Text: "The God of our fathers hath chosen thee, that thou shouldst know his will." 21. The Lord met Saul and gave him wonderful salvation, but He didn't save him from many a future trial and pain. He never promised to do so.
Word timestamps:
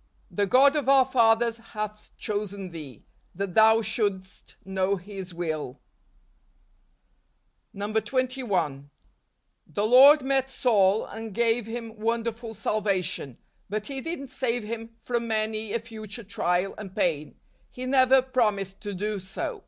"The 0.38 0.48
God 0.48 0.74
of 0.74 0.88
our 0.88 1.04
fathers 1.04 1.58
hath 1.58 2.10
chosen 2.16 2.70
thee, 2.72 3.04
that 3.32 3.54
thou 3.54 3.80
shouldst 3.80 4.56
know 4.64 4.96
his 4.96 5.32
will." 5.32 5.80
21. 7.72 8.90
The 9.68 9.86
Lord 9.86 10.22
met 10.22 10.50
Saul 10.50 11.06
and 11.06 11.32
gave 11.32 11.66
him 11.66 11.96
wonderful 12.00 12.54
salvation, 12.54 13.38
but 13.70 13.86
He 13.86 14.00
didn't 14.00 14.30
save 14.30 14.64
him 14.64 14.96
from 15.00 15.28
many 15.28 15.72
a 15.72 15.78
future 15.78 16.24
trial 16.24 16.74
and 16.76 16.96
pain. 16.96 17.36
He 17.70 17.86
never 17.86 18.20
promised 18.20 18.80
to 18.80 18.92
do 18.92 19.20
so. 19.20 19.62